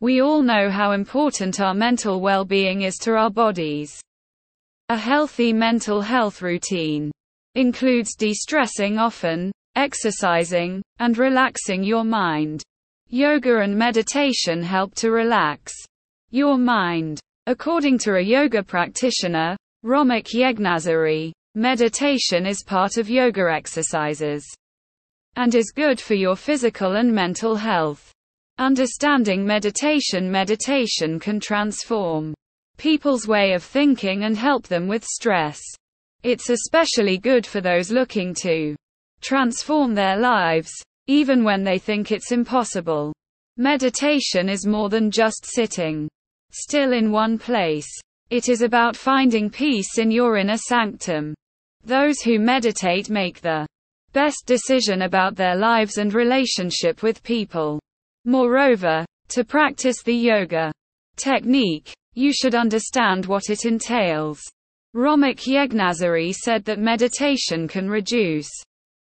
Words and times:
We 0.00 0.20
all 0.20 0.42
know 0.42 0.70
how 0.70 0.92
important 0.92 1.60
our 1.60 1.74
mental 1.74 2.20
well-being 2.20 2.82
is 2.82 2.96
to 3.02 3.14
our 3.14 3.30
bodies. 3.30 4.00
A 4.88 4.96
healthy 4.96 5.52
mental 5.52 6.00
health 6.00 6.42
routine 6.42 7.10
includes 7.54 8.14
de-stressing 8.16 8.98
often, 8.98 9.52
exercising, 9.76 10.82
and 10.98 11.16
relaxing 11.16 11.84
your 11.84 12.04
mind. 12.04 12.62
Yoga 13.08 13.60
and 13.60 13.76
meditation 13.76 14.62
help 14.62 14.94
to 14.96 15.10
relax 15.10 15.72
your 16.30 16.58
mind. 16.58 17.20
According 17.46 17.98
to 17.98 18.16
a 18.16 18.20
yoga 18.20 18.62
practitioner, 18.62 19.56
Romik 19.84 20.34
Yeghnazary, 20.34 21.32
meditation 21.54 22.46
is 22.46 22.64
part 22.64 22.96
of 22.96 23.08
yoga 23.08 23.50
exercises 23.52 24.44
and 25.36 25.54
is 25.54 25.70
good 25.70 26.00
for 26.00 26.14
your 26.14 26.36
physical 26.36 26.96
and 26.96 27.14
mental 27.14 27.54
health. 27.54 28.10
Understanding 28.58 29.44
meditation 29.44 30.30
Meditation 30.30 31.18
can 31.18 31.40
transform 31.40 32.32
people's 32.76 33.26
way 33.26 33.52
of 33.52 33.64
thinking 33.64 34.22
and 34.22 34.36
help 34.36 34.68
them 34.68 34.86
with 34.86 35.04
stress. 35.04 35.60
It's 36.22 36.50
especially 36.50 37.18
good 37.18 37.44
for 37.44 37.60
those 37.60 37.90
looking 37.90 38.32
to 38.42 38.76
transform 39.20 39.92
their 39.92 40.16
lives, 40.16 40.70
even 41.08 41.42
when 41.42 41.64
they 41.64 41.78
think 41.78 42.12
it's 42.12 42.30
impossible. 42.30 43.12
Meditation 43.56 44.48
is 44.48 44.66
more 44.66 44.88
than 44.88 45.10
just 45.10 45.44
sitting 45.44 46.08
still 46.52 46.92
in 46.92 47.10
one 47.10 47.38
place. 47.38 47.88
It 48.30 48.48
is 48.48 48.62
about 48.62 48.96
finding 48.96 49.50
peace 49.50 49.98
in 49.98 50.12
your 50.12 50.36
inner 50.36 50.58
sanctum. 50.58 51.34
Those 51.82 52.20
who 52.20 52.38
meditate 52.38 53.10
make 53.10 53.40
the 53.40 53.66
best 54.12 54.44
decision 54.46 55.02
about 55.02 55.34
their 55.34 55.56
lives 55.56 55.98
and 55.98 56.14
relationship 56.14 57.02
with 57.02 57.20
people. 57.24 57.80
Moreover, 58.24 59.04
to 59.28 59.44
practice 59.44 60.02
the 60.02 60.14
yoga 60.14 60.72
technique, 61.16 61.92
you 62.14 62.32
should 62.32 62.54
understand 62.54 63.26
what 63.26 63.50
it 63.50 63.64
entails. 63.64 64.40
Romik 64.94 65.46
Yeghnazary 65.46 66.32
said 66.32 66.64
that 66.64 66.78
meditation 66.78 67.66
can 67.66 67.88
reduce 67.88 68.48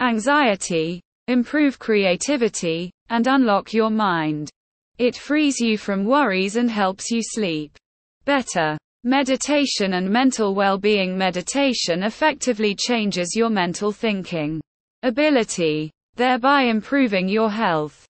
anxiety, 0.00 1.00
improve 1.28 1.78
creativity, 1.78 2.90
and 3.08 3.26
unlock 3.26 3.72
your 3.72 3.90
mind. 3.90 4.50
It 4.98 5.16
frees 5.16 5.60
you 5.60 5.78
from 5.78 6.04
worries 6.04 6.56
and 6.56 6.70
helps 6.70 7.10
you 7.10 7.20
sleep 7.22 7.76
better. 8.24 8.76
Meditation 9.04 9.94
and 9.94 10.10
mental 10.10 10.54
well-being 10.54 11.16
Meditation 11.16 12.02
effectively 12.02 12.74
changes 12.74 13.36
your 13.36 13.50
mental 13.50 13.92
thinking 13.92 14.60
ability, 15.04 15.92
thereby 16.16 16.62
improving 16.62 17.28
your 17.28 17.48
health. 17.48 18.04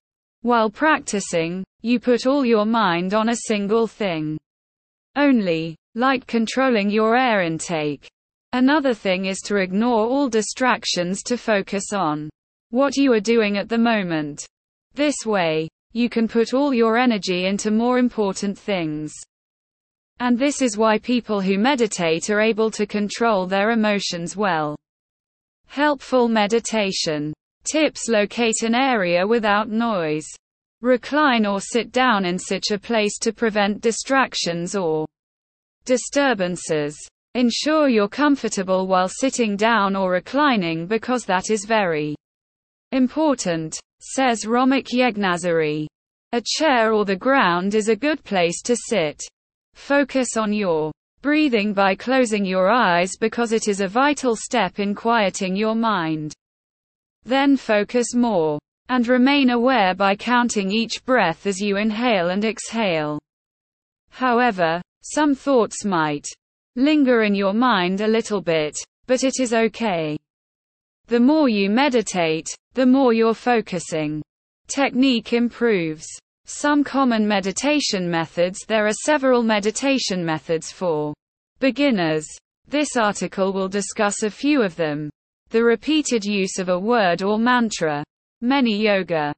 While 0.47 0.69
practicing, 0.69 1.61
you 1.81 1.99
put 1.99 2.25
all 2.25 2.45
your 2.45 2.63
mind 2.65 3.13
on 3.13 3.27
a 3.27 3.35
single 3.47 3.85
thing. 3.85 4.37
Only, 5.17 5.75
like 5.93 6.25
controlling 6.25 6.89
your 6.89 7.17
air 7.17 7.41
intake. 7.41 8.07
Another 8.53 8.93
thing 8.93 9.25
is 9.25 9.39
to 9.39 9.57
ignore 9.57 10.05
all 10.05 10.29
distractions 10.29 11.21
to 11.23 11.37
focus 11.37 11.91
on 11.91 12.29
what 12.69 12.95
you 12.95 13.11
are 13.11 13.19
doing 13.19 13.57
at 13.57 13.67
the 13.67 13.77
moment. 13.77 14.47
This 14.93 15.25
way, 15.25 15.67
you 15.91 16.07
can 16.07 16.29
put 16.29 16.53
all 16.53 16.73
your 16.73 16.97
energy 16.97 17.47
into 17.47 17.69
more 17.69 17.99
important 17.99 18.57
things. 18.57 19.11
And 20.21 20.39
this 20.39 20.61
is 20.61 20.77
why 20.77 20.97
people 20.97 21.41
who 21.41 21.57
meditate 21.57 22.29
are 22.29 22.39
able 22.39 22.71
to 22.71 22.85
control 22.85 23.47
their 23.47 23.71
emotions 23.71 24.37
well. 24.37 24.77
Helpful 25.65 26.29
meditation 26.29 27.33
Tips 27.69 28.07
Locate 28.07 28.63
an 28.63 28.73
area 28.73 29.27
without 29.27 29.69
noise. 29.69 30.25
Recline 30.81 31.45
or 31.45 31.59
sit 31.59 31.91
down 31.91 32.23
in 32.23 32.39
such 32.39 32.71
a 32.71 32.79
place 32.79 33.17
to 33.19 33.33
prevent 33.33 33.81
distractions 33.81 34.73
or 34.73 35.05
disturbances. 35.83 36.95
Ensure 37.33 37.89
you're 37.89 38.07
comfortable 38.07 38.87
while 38.87 39.09
sitting 39.09 39.57
down 39.57 39.97
or 39.97 40.11
reclining 40.11 40.87
because 40.87 41.25
that 41.25 41.49
is 41.49 41.65
very 41.65 42.15
important, 42.93 43.77
says 43.99 44.45
Romik 44.45 44.93
Yeghnazary. 44.93 45.87
A 46.31 46.41
chair 46.45 46.93
or 46.93 47.03
the 47.03 47.15
ground 47.15 47.75
is 47.75 47.89
a 47.89 47.95
good 47.95 48.23
place 48.23 48.61
to 48.61 48.77
sit. 48.77 49.21
Focus 49.73 50.37
on 50.37 50.53
your 50.53 50.91
breathing 51.21 51.73
by 51.73 51.95
closing 51.95 52.45
your 52.45 52.69
eyes 52.69 53.17
because 53.19 53.51
it 53.51 53.67
is 53.67 53.81
a 53.81 53.87
vital 53.87 54.37
step 54.37 54.79
in 54.79 54.95
quieting 54.95 55.55
your 55.55 55.75
mind. 55.75 56.33
Then 57.27 57.57
focus 57.57 58.15
more. 58.15 58.57
And 58.89 59.05
remain 59.05 59.49
aware 59.49 59.93
by 59.93 60.15
counting 60.15 60.71
each 60.71 61.03
breath 61.03 61.45
as 61.45 61.59
you 61.59 61.75
inhale 61.75 62.29
and 62.29 62.45
exhale. 62.45 63.19
However, 64.09 64.81
some 65.01 65.35
thoughts 65.35 65.83
might 65.83 66.25
linger 66.77 67.23
in 67.23 67.35
your 67.35 67.53
mind 67.53 67.99
a 67.99 68.07
little 68.07 68.39
bit, 68.39 68.77
but 69.07 69.25
it 69.25 69.41
is 69.41 69.53
okay. 69.53 70.17
The 71.07 71.19
more 71.19 71.49
you 71.49 71.69
meditate, 71.69 72.47
the 72.75 72.85
more 72.85 73.11
your 73.11 73.33
focusing 73.33 74.21
technique 74.69 75.33
improves. 75.33 76.07
Some 76.45 76.81
common 76.81 77.27
meditation 77.27 78.09
methods 78.09 78.59
There 78.65 78.87
are 78.87 79.03
several 79.05 79.43
meditation 79.43 80.23
methods 80.23 80.71
for 80.71 81.13
beginners. 81.59 82.25
This 82.69 82.95
article 82.95 83.51
will 83.51 83.67
discuss 83.67 84.23
a 84.23 84.29
few 84.29 84.61
of 84.61 84.77
them. 84.77 85.09
The 85.49 85.63
repeated 85.63 86.25
use 86.25 86.59
of 86.59 86.67
a 86.67 86.77
word 86.77 87.23
or 87.23 87.39
mantra. 87.39 88.03
Many 88.41 88.75
yoga 88.81 89.33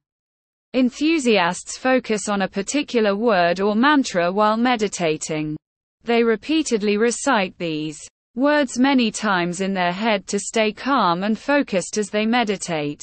enthusiasts 0.74 1.76
focus 1.78 2.28
on 2.28 2.42
a 2.42 2.48
particular 2.48 3.16
word 3.16 3.60
or 3.60 3.74
mantra 3.74 4.30
while 4.30 4.56
meditating. 4.56 5.56
They 6.04 6.22
repeatedly 6.22 6.96
recite 6.96 7.56
these 7.58 7.98
words 8.34 8.78
many 8.78 9.10
times 9.10 9.60
in 9.60 9.72
their 9.72 9.92
head 9.92 10.26
to 10.28 10.38
stay 10.38 10.72
calm 10.72 11.24
and 11.24 11.38
focused 11.38 11.98
as 11.98 12.10
they 12.10 12.26
meditate. 12.26 13.02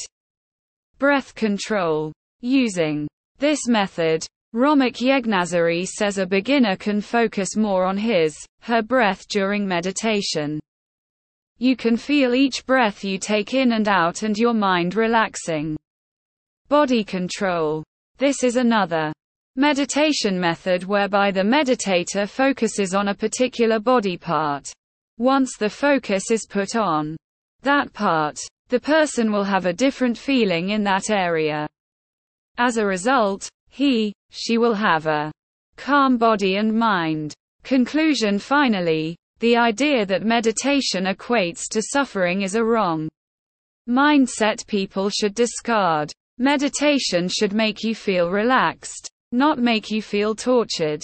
Breath 1.00 1.34
control. 1.36 2.12
Using 2.42 3.08
this 3.40 3.68
method, 3.68 4.26
Romik 4.54 5.02
Yeghnazary 5.02 5.86
says 5.86 6.18
a 6.18 6.26
beginner 6.26 6.76
can 6.76 7.02
focus 7.02 7.56
more 7.56 7.86
on 7.86 7.98
his, 7.98 8.38
her 8.62 8.82
breath 8.82 9.28
during 9.28 9.68
meditation. 9.68 10.60
You 11.60 11.76
can 11.76 11.98
feel 11.98 12.36
each 12.36 12.66
breath 12.66 13.04
you 13.04 13.18
take 13.18 13.54
in 13.56 13.72
and 13.72 13.88
out 13.88 14.22
and 14.22 14.38
your 14.38 14.54
mind 14.54 14.96
relaxing. 14.96 15.76
Body 16.70 17.04
control. 17.04 17.84
This 18.18 18.44
is 18.44 18.58
another 18.58 19.12
meditation 19.56 20.40
method 20.40 20.84
whereby 20.84 21.32
the 21.32 21.42
meditator 21.42 22.30
focuses 22.30 22.94
on 22.94 23.08
a 23.08 23.16
particular 23.16 23.80
body 23.80 24.18
part. 24.18 24.72
Once 25.18 25.58
the 25.58 25.70
focus 25.70 26.30
is 26.30 26.46
put 26.48 26.76
on 26.76 27.18
that 27.64 27.92
part, 27.92 28.38
the 28.70 28.80
person 28.80 29.32
will 29.32 29.44
have 29.44 29.66
a 29.66 29.74
different 29.74 30.16
feeling 30.16 30.70
in 30.70 30.84
that 30.84 31.10
area. 31.10 31.68
As 32.60 32.78
a 32.78 32.86
result, 32.86 33.50
he, 33.70 34.14
she 34.30 34.60
will 34.60 34.76
have 34.76 35.08
a 35.08 35.32
calm 35.76 36.18
body 36.18 36.58
and 36.58 36.72
mind. 36.72 37.34
Conclusion 37.64 38.38
Finally, 38.38 39.16
the 39.40 39.56
idea 39.56 40.06
that 40.06 40.24
meditation 40.24 41.06
equates 41.06 41.68
to 41.70 41.82
suffering 41.82 42.42
is 42.42 42.56
a 42.56 42.64
wrong 42.64 43.08
mindset 43.88 44.66
people 44.68 45.10
should 45.10 45.34
discard. 45.34 46.12
Meditation 46.40 47.28
should 47.28 47.54
make 47.54 47.84
you 47.84 47.96
feel 47.96 48.30
relaxed, 48.30 49.10
not 49.32 49.58
make 49.58 49.90
you 49.90 50.02
feel 50.02 50.36
tortured. 50.36 51.04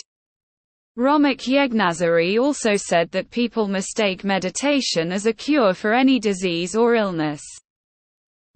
Romik 0.98 1.48
Yeghnazary 1.48 2.38
also 2.38 2.76
said 2.76 3.10
that 3.12 3.32
people 3.32 3.68
mistake 3.68 4.24
meditation 4.24 5.12
as 5.12 5.26
a 5.26 5.34
cure 5.34 5.74
for 5.74 5.94
any 5.94 6.20
disease 6.20 6.76
or 6.76 6.94
illness. 6.94 7.42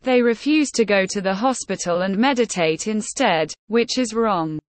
They 0.03 0.21
refuse 0.21 0.69
to 0.71 0.85
go 0.85 1.05
to 1.07 1.19
the 1.19 1.33
hospital 1.33 2.03
and 2.03 2.15
meditate 2.15 2.87
instead, 2.87 3.51
which 3.67 3.97
is 3.97 4.13
wrong. 4.13 4.59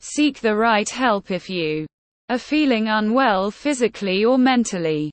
Seek 0.00 0.40
the 0.40 0.56
right 0.56 0.88
help 0.88 1.30
if 1.30 1.48
you 1.48 1.86
are 2.30 2.38
feeling 2.38 2.86
unwell 2.86 3.50
physically 3.50 4.24
or 4.24 4.38
mentally. 4.38 5.10